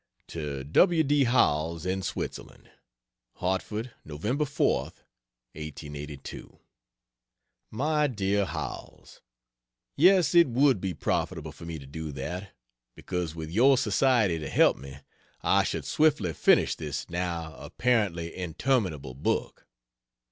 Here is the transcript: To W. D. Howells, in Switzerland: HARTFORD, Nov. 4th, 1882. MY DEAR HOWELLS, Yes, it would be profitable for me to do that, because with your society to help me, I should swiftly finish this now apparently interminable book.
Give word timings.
To 0.29 0.63
W. 0.63 1.03
D. 1.03 1.25
Howells, 1.25 1.85
in 1.85 2.01
Switzerland: 2.01 2.71
HARTFORD, 3.35 3.93
Nov. 4.03 4.23
4th, 4.23 5.05
1882. 5.53 6.59
MY 7.69 8.07
DEAR 8.07 8.45
HOWELLS, 8.45 9.21
Yes, 9.95 10.33
it 10.33 10.47
would 10.47 10.81
be 10.81 10.95
profitable 10.95 11.51
for 11.51 11.65
me 11.67 11.77
to 11.77 11.85
do 11.85 12.11
that, 12.13 12.51
because 12.95 13.35
with 13.35 13.51
your 13.51 13.77
society 13.77 14.39
to 14.39 14.49
help 14.49 14.75
me, 14.75 14.97
I 15.43 15.61
should 15.63 15.85
swiftly 15.85 16.33
finish 16.33 16.73
this 16.73 17.07
now 17.07 17.53
apparently 17.57 18.35
interminable 18.35 19.13
book. 19.13 19.67